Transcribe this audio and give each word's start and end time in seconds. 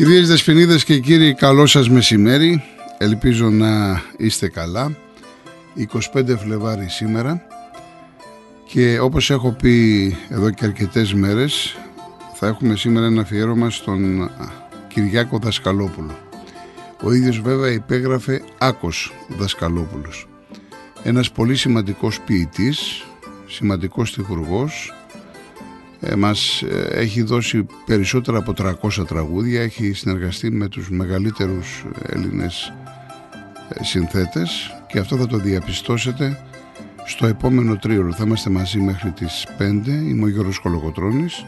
Κυρίες 0.00 0.28
Δεσποινίδες 0.28 0.84
και 0.84 0.98
κύριοι, 0.98 1.34
καλό 1.34 1.66
σας 1.66 1.88
μεσημέρι. 1.88 2.62
Ελπίζω 2.98 3.50
να 3.50 4.02
είστε 4.16 4.48
καλά. 4.48 4.96
25 6.14 6.36
Φλεβάρι 6.36 6.88
σήμερα 6.88 7.46
και 8.66 8.98
όπως 9.00 9.30
έχω 9.30 9.52
πει 9.52 10.16
εδώ 10.28 10.50
και 10.50 10.64
αρκετές 10.64 11.14
μέρες 11.14 11.76
θα 12.34 12.46
έχουμε 12.46 12.76
σήμερα 12.76 13.06
ένα 13.06 13.20
αφιέρωμα 13.20 13.70
στον 13.70 14.30
Κυριάκο 14.88 15.38
Δασκαλόπουλο. 15.38 16.18
Ο 17.02 17.12
ίδιος 17.12 17.40
βέβαια 17.40 17.70
υπέγραφε 17.70 18.42
Άκος 18.58 19.12
Δασκαλόπουλος. 19.28 20.28
Ένας 21.02 21.32
πολύ 21.32 21.56
σημαντικός 21.56 22.20
ποιητής, 22.20 23.06
σημαντικός 23.46 24.08
στιχουργός, 24.08 24.94
ε, 26.00 26.14
μας 26.14 26.62
ε, 26.62 26.88
έχει 26.92 27.22
δώσει 27.22 27.66
περισσότερα 27.86 28.38
από 28.38 28.54
300 28.82 29.06
τραγούδια, 29.06 29.62
έχει 29.62 29.92
συνεργαστεί 29.92 30.50
με 30.50 30.68
τους 30.68 30.90
μεγαλύτερους 30.90 31.84
Έλληνες 32.06 32.72
ε, 33.68 33.84
συνθέτες 33.84 34.74
και 34.86 34.98
αυτό 34.98 35.16
θα 35.16 35.26
το 35.26 35.36
διαπιστώσετε 35.36 36.44
στο 37.04 37.26
επόμενο 37.26 37.76
τρίωρο. 37.76 38.12
Θα 38.12 38.24
είμαστε 38.24 38.50
μαζί 38.50 38.78
μέχρι 38.78 39.10
τις 39.10 39.46
5, 39.58 39.62
είμαι 39.86 40.24
ο 40.24 40.28
Γιώργος 40.28 40.58
Κολοκοτρώνης 40.58 41.46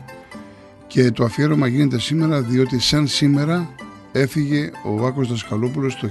και 0.87 1.11
το 1.11 1.25
αφιέρωμα 1.25 1.66
γίνεται 1.66 1.98
σήμερα 1.98 2.41
διότι 2.41 2.78
σαν 2.78 3.06
σήμερα 3.06 3.75
έφυγε 4.12 4.70
ο 4.84 4.97
Βάκος 4.97 5.28
Δασκαλόπουλος 5.28 5.97
το 5.97 6.09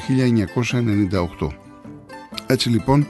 1998. 1.40 1.48
Έτσι 2.46 2.70
λοιπόν 2.70 3.08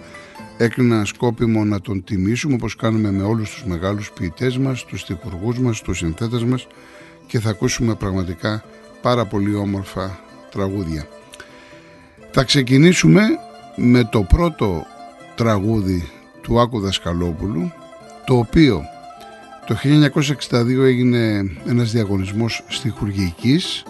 έκρινα 0.61 1.05
σκόπιμο 1.05 1.65
να 1.65 1.81
τον 1.81 2.03
τιμήσουμε 2.03 2.53
όπως 2.53 2.75
κάνουμε 2.75 3.11
με 3.11 3.23
όλους 3.23 3.49
τους 3.49 3.63
μεγάλους 3.65 4.11
ποιητές 4.11 4.57
μας, 4.57 4.85
τους 4.85 5.05
τυπουργούς 5.05 5.59
μας, 5.59 5.81
τους 5.81 5.97
συνθέτες 5.97 6.43
μας 6.43 6.67
και 7.27 7.39
θα 7.39 7.49
ακούσουμε 7.49 7.95
πραγματικά 7.95 8.63
πάρα 9.01 9.25
πολύ 9.25 9.55
όμορφα 9.55 10.19
τραγούδια. 10.51 11.07
Θα 12.31 12.43
ξεκινήσουμε 12.43 13.21
με 13.75 14.03
το 14.03 14.23
πρώτο 14.23 14.85
τραγούδι 15.35 16.09
του 16.41 16.59
Άκου 16.59 16.79
Δασκαλόπουλου 16.79 17.71
το 18.25 18.37
οποίο 18.37 18.83
το 19.65 19.77
1962 20.49 20.83
έγινε 20.83 21.51
ένας 21.67 21.91
διαγωνισμός 21.91 22.63
στιχουργικής 22.67 23.83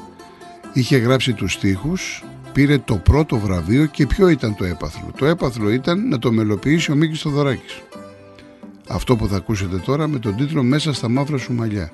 είχε 0.73 0.97
γράψει 0.97 1.33
τους 1.33 1.53
στίχους 1.53 2.23
πήρε 2.53 2.77
το 2.77 2.95
πρώτο 2.95 3.38
βραβείο 3.38 3.85
και 3.85 4.07
ποιο 4.07 4.27
ήταν 4.27 4.55
το 4.55 4.66
έπαθλο. 4.66 5.11
Το 5.17 5.25
έπαθλο 5.25 5.69
ήταν 5.69 6.07
να 6.07 6.19
το 6.19 6.31
μελοποιήσει 6.31 6.91
ο 6.91 6.95
Μίκης 6.95 7.21
Θοδωράκης. 7.21 7.81
Αυτό 8.88 9.16
που 9.16 9.27
θα 9.27 9.35
ακούσετε 9.35 9.77
τώρα 9.77 10.08
με 10.08 10.19
τον 10.19 10.35
τίτλο 10.35 10.63
«Μέσα 10.63 10.93
στα 10.93 11.09
μαύρα 11.09 11.38
σου 11.38 11.53
μαλλιά». 11.53 11.91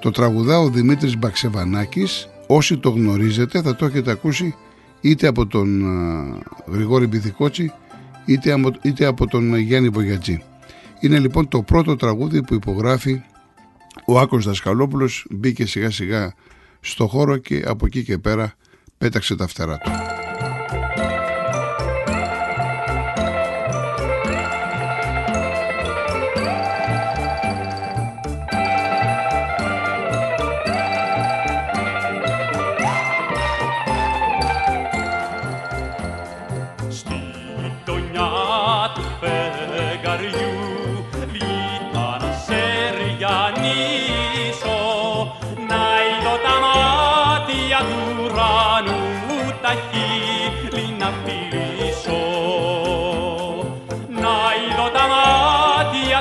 Το 0.00 0.10
τραγουδά 0.10 0.58
ο 0.58 0.68
Δημήτρης 0.68 1.18
Μπαξεβανάκης, 1.18 2.28
όσοι 2.46 2.78
το 2.78 2.90
γνωρίζετε 2.90 3.62
θα 3.62 3.76
το 3.76 3.84
έχετε 3.84 4.10
ακούσει 4.10 4.54
είτε 5.00 5.26
από 5.26 5.46
τον 5.46 5.82
Γρηγόρη 6.66 7.06
Μπιθικότσι 7.06 7.72
είτε, 8.24 8.54
είτε 8.82 9.06
από 9.06 9.26
τον 9.26 9.56
Γιάννη 9.56 9.88
Βογιατζή. 9.88 10.42
Είναι 11.00 11.18
λοιπόν 11.18 11.48
το 11.48 11.62
πρώτο 11.62 11.96
τραγούδι 11.96 12.42
που 12.42 12.54
υπογράφει 12.54 13.22
ο 14.06 14.18
Άκος 14.18 14.44
Δασκαλόπουλος, 14.44 15.26
μπήκε 15.30 15.66
σιγά 15.66 15.90
σιγά 15.90 16.34
στο 16.80 17.06
χώρο 17.06 17.36
και 17.36 17.62
από 17.66 17.86
εκεί 17.86 18.04
και 18.04 18.18
πέρα 18.18 18.54
πέταξε 19.02 19.36
τα 19.36 19.46
φτερά 19.46 19.78
του. 19.78 20.11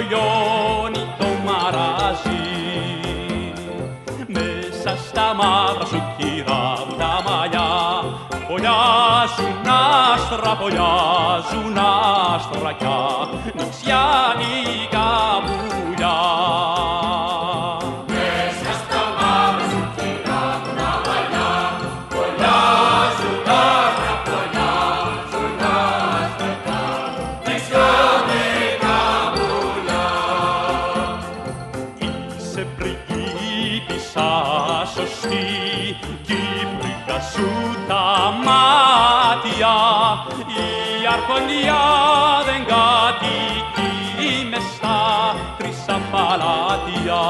δεξιάδικα 0.00 0.90
βουλιά 5.18 5.34
μαύρα 5.34 5.84
σου 5.84 6.02
κύρα 6.16 6.62
μου 6.88 6.96
τα 6.98 7.22
μαλλιά 7.26 7.70
Πολιάζουν 8.48 9.66
άστρα, 10.12 10.56
πολιάζουν 10.56 11.78
άστρα 11.78 12.72
κι 12.72 12.86
νηξιάνικα 13.56 14.99
αρχοντιά 41.12 41.82
δεν 42.44 42.64
κατοικεί 42.72 44.48
μες 44.50 44.62
στα 44.76 45.34
χρυσά 45.56 46.00
παλάτια. 46.10 47.22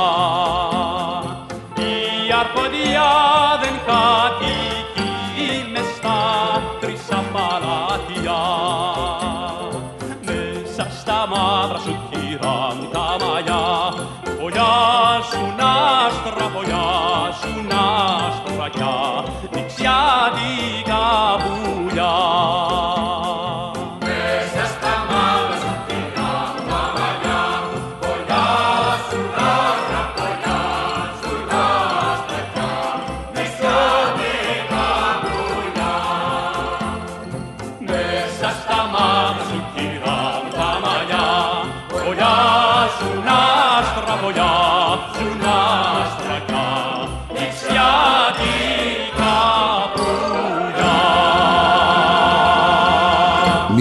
Η 1.77 2.33
αρχοντιά 2.41 3.13
δεν 3.61 3.75
κατοικεί 3.87 5.71
μες 5.73 5.85
στα 5.97 6.19
χρυσά 6.81 7.25
παλάτια. 7.33 8.41
Μέσα 10.25 10.91
στα 11.01 11.27
μαύρα 11.31 11.79
σου 11.79 11.97
κύρα 12.11 12.75
μου 12.75 12.89
τα 12.93 13.17
μαλλιά 13.21 13.65
φωλιάζουν 14.39 15.61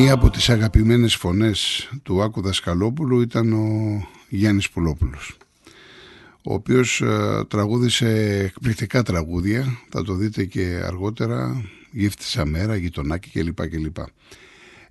Μία 0.02 0.14
από 0.14 0.30
τις 0.30 0.50
αγαπημένες 0.50 1.16
φωνές 1.16 1.90
του 2.04 2.22
Άκου 2.22 2.42
Δασκαλόπουλου 2.42 3.22
ήταν 3.22 3.54
ο 3.54 3.68
Γιάννης 4.30 4.70
Πουλόπουλος 4.70 5.38
ο 6.44 6.54
οποίος 6.54 7.02
ε, 7.02 7.44
τραγούδισε 7.48 8.40
εκπληκτικά 8.44 9.04
τραγούδια 9.04 9.78
θα 9.90 10.04
το 10.04 10.14
δείτε 10.14 10.46
και 10.46 10.82
αργότερα 10.86 11.66
γύφτησα 11.92 12.46
μέρα, 12.46 12.76
γειτονάκι 12.76 13.30
κλπ. 13.30 13.68
κλπ. 13.70 13.98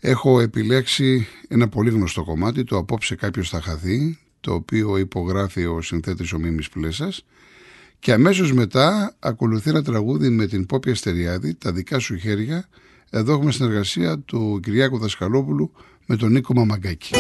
Έχω 0.01 0.41
επιλέξει 0.41 1.27
ένα 1.49 1.69
πολύ 1.69 1.91
γνωστό 1.91 2.25
κομμάτι, 2.25 2.65
το 2.65 2.77
«Απόψε 2.77 3.15
κάποιος 3.15 3.49
θα 3.49 3.61
χαθεί», 3.61 4.19
το 4.41 4.55
οποίο 4.55 4.97
υπογράφει 4.97 5.67
ο 5.67 5.83
συνθέτης 5.83 6.33
ο 6.33 6.39
Μίμης 6.39 6.69
Πλέσας 6.69 7.25
και 7.99 8.13
αμέσως 8.13 8.53
μετά 8.53 9.17
ακολουθεί 9.19 9.71
ένα 9.71 9.83
τραγούδι 9.83 10.29
με 10.29 10.47
την 10.47 10.67
Πόπια 10.67 10.95
Στεριάδη, 10.95 11.55
«Τα 11.55 11.73
δικά 11.73 11.99
σου 11.99 12.17
χέρια», 12.17 12.69
εδώ 13.11 13.33
έχουμε 13.33 13.53
συνεργασία 13.53 14.19
του 14.19 14.61
Κυριάκου 14.63 14.99
Δασκαλόπουλου 14.99 15.73
με 16.07 16.17
τον 16.17 16.33
Νίκο 16.33 16.55
Μαμαγκάκη. 16.55 17.15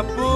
sabor. 0.00 0.29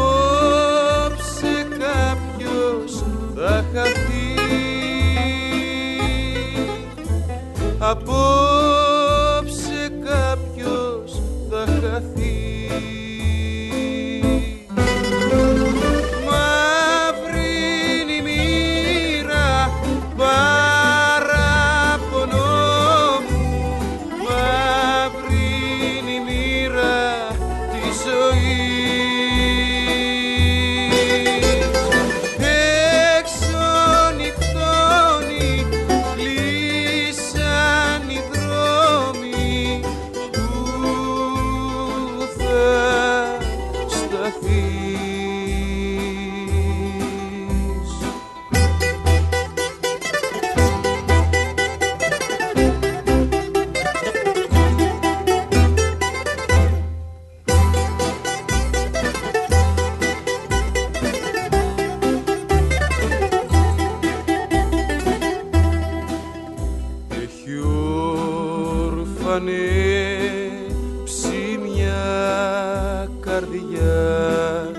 καρδιά. 73.34 74.70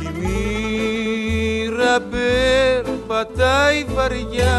Κι 0.00 0.06
η 0.06 0.30
μοίρα 1.62 2.00
περπατάει 2.10 3.84
βαριά. 3.94 4.56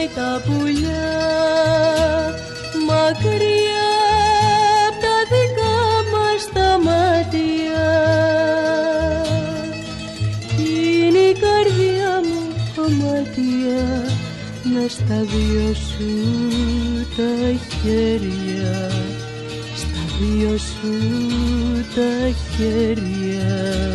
Πετάει 0.00 0.14
τα 0.14 0.42
πουλιά. 0.44 1.08
Μακριά 2.86 3.90
τα 5.02 5.16
δικά 5.30 5.78
μας 6.12 6.42
τα 6.54 6.78
μάτια. 6.84 7.88
Είναι 10.58 11.18
η 11.18 11.34
καρδιά 11.44 12.20
μου 12.28 12.40
κομμάτια 12.76 13.82
να 14.74 14.88
στα 14.88 15.20
δυο 15.20 15.74
σου 15.74 16.12
τα 17.16 17.32
χέρια. 17.68 18.90
Στα 19.76 20.02
δυο 20.18 20.58
σου 20.58 20.96
τα 21.94 22.32
χέρια. 22.56 23.89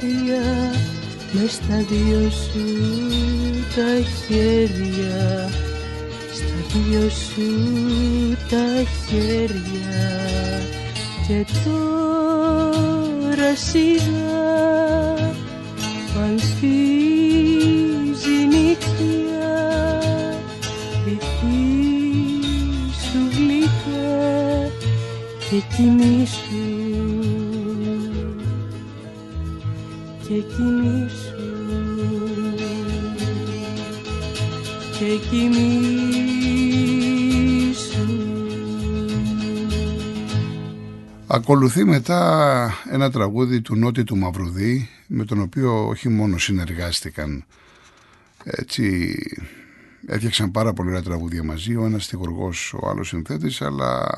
Κομμάτια 0.00 0.74
μες 1.32 1.52
στα 1.52 1.76
δυο 1.88 2.30
σου 2.30 2.64
τα 3.74 3.90
χέρια 4.26 5.50
δυο 6.72 7.08
σου 7.08 7.50
τα 8.50 8.66
χέρια. 9.06 10.08
Και 11.26 11.46
τώρα 11.64 13.50
σιγά 13.54 14.48
αν 16.22 16.38
σφίζει 16.38 18.38
νύχια 18.48 19.58
δική 21.04 21.66
σου 23.02 23.20
γλυκά 23.36 24.18
και 25.50 25.58
κοιμήσου 25.76 26.40
και 26.48 26.69
και 35.00 35.16
κοιμήσου 35.30 36.78
Ακολουθεί 41.26 41.84
μετά 41.84 42.72
ένα 42.90 43.10
τραγούδι 43.10 43.60
του 43.60 43.76
Νότι 43.76 44.04
του 44.04 44.16
Μαυρουδή 44.16 44.88
με 45.06 45.24
τον 45.24 45.40
οποίο 45.40 45.86
όχι 45.86 46.08
μόνο 46.08 46.38
συνεργάστηκαν 46.38 47.44
έτσι 48.44 49.14
έφτιαξαν 50.06 50.50
πάρα 50.50 50.72
πολύ 50.72 50.88
ωραία 50.88 51.02
τραγούδια 51.02 51.42
μαζί 51.42 51.76
ο 51.76 51.84
ένας 51.84 52.04
στιγοργός 52.04 52.74
ο 52.82 52.88
άλλος 52.88 53.08
συνθέτης 53.08 53.62
αλλά 53.62 54.08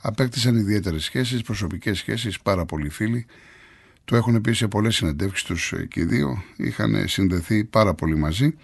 απέκτησαν 0.00 0.56
ιδιαίτερες 0.56 1.04
σχέσεις, 1.04 1.42
προσωπικές 1.42 1.98
σχέσεις, 1.98 2.40
πάρα 2.40 2.64
πολλοί 2.64 2.88
φίλοι. 2.88 3.26
Το 4.04 4.16
έχουν 4.16 4.40
πει 4.40 4.52
σε 4.52 4.68
πολλές 4.68 4.94
συνεντεύξεις 4.94 5.46
τους 5.46 5.74
και 5.88 6.00
οι 6.00 6.04
δύο. 6.04 6.42
Είχαν 6.56 7.08
συνδεθεί 7.08 7.64
πάρα 7.64 7.94
πολύ 7.94 8.16
μαζί 8.16 8.54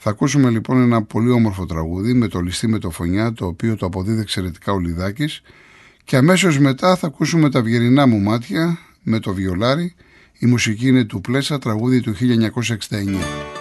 θα 0.00 0.10
ακούσουμε 0.10 0.50
λοιπόν 0.50 0.82
ένα 0.82 1.02
πολύ 1.02 1.30
όμορφο 1.30 1.66
τραγούδι 1.66 2.14
με 2.14 2.28
το 2.28 2.40
ληστή 2.40 2.68
με 2.68 2.78
το 2.78 2.90
φωνιά 2.90 3.32
το 3.32 3.46
οποίο 3.46 3.76
το 3.76 3.86
αποδίδει 3.86 4.20
εξαιρετικά 4.20 4.72
ο 4.72 4.78
Λιδάκης 4.78 5.42
και 6.04 6.16
αμέσως 6.16 6.58
μετά 6.58 6.96
θα 6.96 7.06
ακούσουμε 7.06 7.50
τα 7.50 7.62
βγερινά 7.62 8.06
μου 8.06 8.18
μάτια 8.18 8.78
με 9.02 9.18
το 9.18 9.34
βιολάρι. 9.34 9.94
Η 10.38 10.46
μουσική 10.46 10.88
είναι 10.88 11.04
του 11.04 11.20
Πλέσα, 11.20 11.58
τραγούδι 11.58 12.00
του 12.00 12.14
1969. 12.14 13.57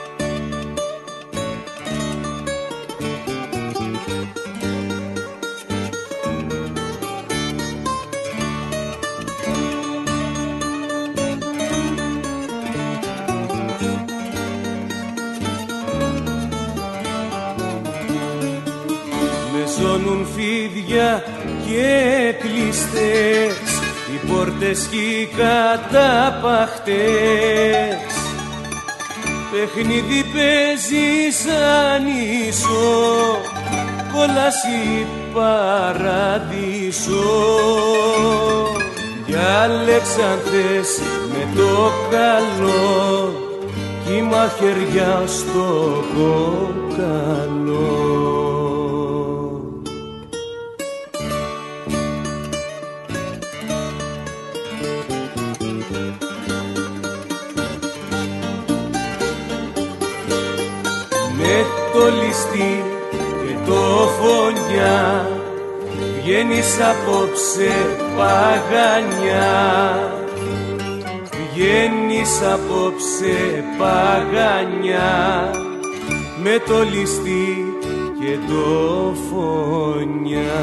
Καταπαχτές. 25.37 26.87
Παιχνίδι 29.51 30.21
παίζει 30.33 31.09
σαν 31.43 32.03
ίσο 32.47 32.87
κόλαση 34.13 34.81
παραδείσο. 35.33 37.27
Αλεξανδρές 39.63 40.89
με 41.29 41.41
το 41.55 41.71
καλό 42.11 43.31
κι 44.05 44.13
η 44.17 44.21
μαχαιριά 44.21 45.23
στο 45.25 45.67
κόκαλο 46.15 47.57
ληστή 62.09 62.83
και 63.47 63.55
το 63.65 64.09
φωνιά 64.19 65.27
βγαίνεις 66.27 66.79
απόψε 66.79 67.71
παγανιά. 68.17 69.55
Βγαίνεις 71.53 72.41
απόψε 72.41 73.63
παγανιά 73.77 75.51
με 76.43 76.59
το 76.67 76.83
ληστή 76.83 77.65
και 78.19 78.37
το 78.47 79.13
φωνιά 79.29 80.57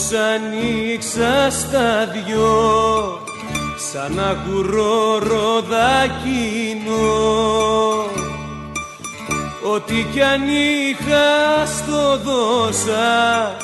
μου 0.00 0.06
σ' 0.06 0.12
ανοίξα 0.34 1.50
στα 1.50 2.06
δυο 2.12 3.18
σαν 3.90 4.18
αγουρό 4.18 5.18
ροδακίνο 5.18 7.08
Ό,τι 9.74 10.06
κι 10.12 10.22
αν 10.22 10.42
είχα 10.48 11.66
στο 11.66 12.18
δώσα 12.18 13.56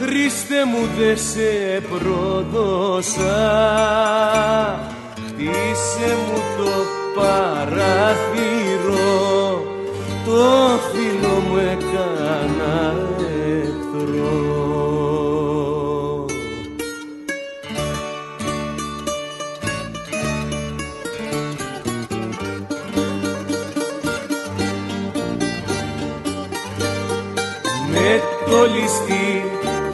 Χριστέ 0.00 0.64
μου 0.64 0.88
δε 0.98 1.14
σε 1.14 1.82
προδώσα. 1.90 3.38
Χτίσε 5.26 6.16
μου 6.26 6.38
το 6.58 6.70
παραθύρο 7.20 8.54
Το 10.24 10.42
φίλο 10.92 11.34
μου 11.48 11.56
έκανα 11.56 12.76
εχθρό 13.62 14.69
το 28.50 28.66
ληστή 28.74 29.44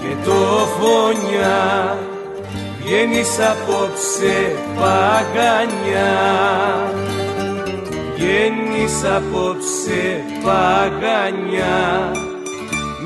και 0.00 0.14
το 0.24 0.66
φωνιά 0.78 1.98
βγαίνεις 2.86 3.38
απόψε 3.38 4.56
παγανιά. 4.78 6.14
Βγαίνεις 8.14 9.04
απόψε 9.04 10.24
παγανιά 10.44 12.10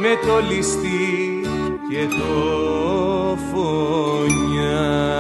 με 0.01 0.27
το 0.27 0.41
ληστή 0.51 1.41
και 1.91 2.07
το 2.17 3.39
φωνιά 3.53 5.11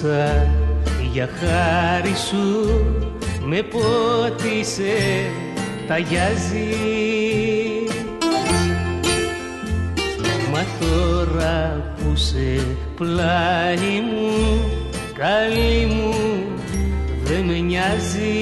πούλησα 0.00 0.46
για 1.12 1.28
χάρη 1.40 2.14
σου 2.28 2.84
με 3.44 3.62
πότισε 3.62 4.94
ταγιάζει 5.88 6.68
Μα 10.52 10.64
τώρα 10.80 11.94
που 11.96 12.16
σε 12.16 12.66
πλάι 12.96 14.00
μου 14.10 14.60
καλή 15.14 15.86
μου 15.86 16.14
δεν 17.24 17.44
με 17.44 17.58
νοιάζει. 17.58 18.38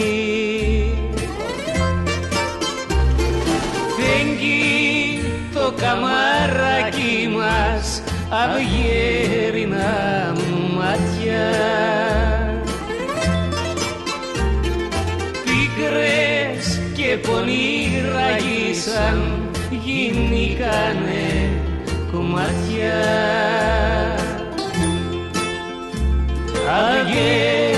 Φέγγει 3.96 5.22
το 5.54 5.72
καμαράκι 5.76 7.28
μας 7.36 8.02
αυγέρινα 8.30 10.15
Πίκρες 17.16 17.22
και 17.22 17.28
πονηραγίσαν 17.28 19.16
γίνηκανε 19.70 21.50
κομμάτια. 22.12 23.02
Αυγέρινα 26.68 27.75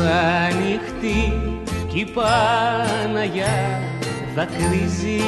ανοιχτή 0.00 1.32
κι 1.88 1.98
η 1.98 2.04
Παναγιά 2.14 3.82
δακρύζει. 4.34 5.20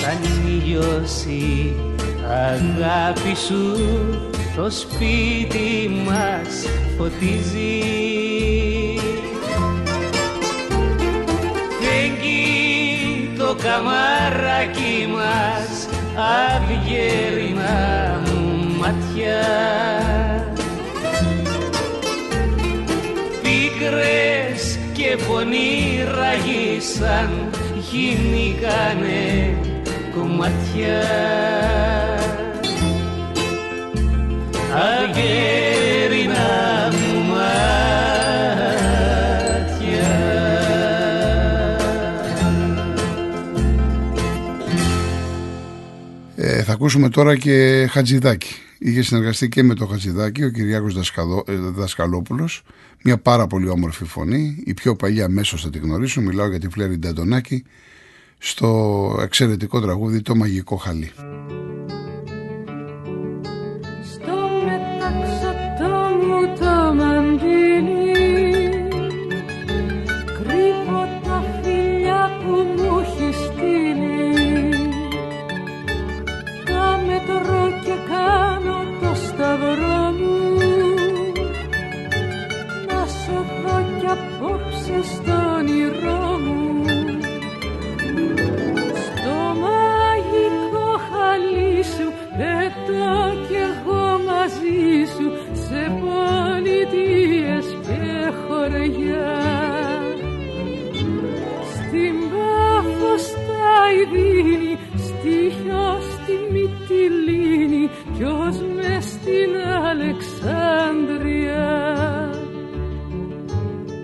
Σαν 0.00 0.18
ήλιος 0.46 1.24
η 1.24 1.72
αγάπη 2.24 3.36
σου 3.46 3.76
το 4.56 4.70
σπίτι 4.70 5.90
μας 6.06 6.66
φωτίζει. 6.98 7.82
Φέγγει 11.80 13.30
το 13.38 13.56
καμαράκι 13.62 15.08
μας 15.12 15.95
αυγέρινα 16.16 17.76
ματιά 18.78 19.44
πίκρες 23.42 24.78
και 24.92 25.16
πονηραγίσαν 25.28 27.30
γίνηκανε 27.90 29.56
κομμάτια. 30.14 31.02
Αγέρινα 34.74 35.85
ε, 46.56 46.62
Θα 46.62 46.72
ακούσουμε 46.72 47.08
τώρα 47.08 47.36
και 47.36 47.86
Χατζηδάκη. 47.90 48.54
Είχε 48.78 49.02
συνεργαστεί 49.02 49.48
και 49.48 49.62
με 49.62 49.74
το 49.74 49.86
Χατζηδάκη 49.86 50.44
ο 50.44 50.50
Κυριάκος 50.50 50.94
Δασκαλό, 50.94 51.44
ε, 51.46 51.54
Δασκαλόπουλος. 51.54 52.62
Μια 53.02 53.18
πάρα 53.18 53.46
πολύ 53.46 53.68
όμορφη 53.68 54.04
φωνή 54.04 54.62
η 54.64 54.74
πιο 54.74 54.96
παλιά 54.96 55.28
μέσω 55.28 55.56
θα 55.56 55.70
τη 55.70 55.78
γνωρίσω. 55.78 56.20
Μιλάω 56.20 56.48
για 56.48 56.60
τη 56.60 56.68
Φλέρη 56.68 56.98
Νταντονάκη 56.98 57.64
στο 58.38 59.18
εξαιρετικό 59.22 59.80
τραγούδι 59.80 60.22
«Το 60.22 60.34
μαγικό 60.34 60.76
χαλί». 60.76 61.12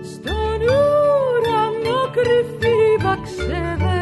Στον 0.03 0.61
ουρανό 0.61 2.01
κρυφή 2.15 3.03
βαξέδες 3.03 3.92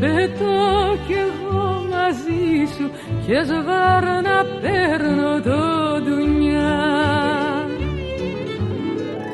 πετώ 0.00 0.96
κι 1.06 1.12
εγώ 1.12 1.86
μαζί 1.90 2.74
σου 2.76 2.90
και 3.26 3.42
σβάρνα 3.44 4.38
παίρνω 4.60 5.40
το 5.40 6.00
ντουνιά 6.04 7.06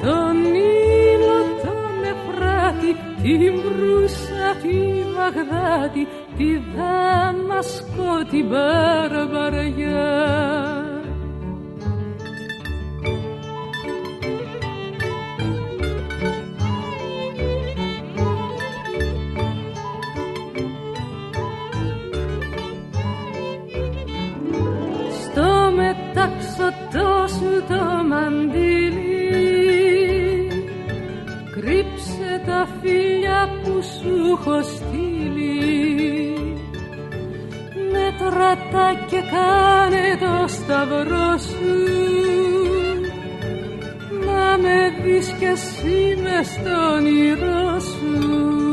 τον 0.03 0.37
Νείλο, 0.53 1.41
τον 1.63 1.95
Εφράτη, 2.13 2.97
την 3.23 3.53
Μπρούσα, 3.61 4.49
τη 4.63 4.79
Βαγδάτη, 5.17 6.03
τη 6.37 6.49
Δαμασκό, 6.77 8.13
την 8.31 8.47
Μπαρμπαριά. 8.47 10.03
Το 27.69 28.05
μαντήλι 28.09 29.23
κρύψε 31.55 32.43
τα 32.47 32.69
φίλια 32.81 33.49
που 33.63 33.83
σου 33.83 34.39
έχω 34.39 34.63
στείλει. 34.63 35.53
Μέτρα 37.93 38.57
τα 38.73 39.07
και 39.07 39.21
κάνε 39.31 40.17
το 40.21 40.49
σταυρό 40.49 41.39
σου. 41.39 41.83
Να 44.27 44.59
με 44.59 44.93
δεις 45.03 45.35
κι 45.39 45.45
εσύ 45.45 46.21
μες 46.23 46.47
στο 46.47 46.95
όνειρό 46.95 47.81
σου 47.81 48.72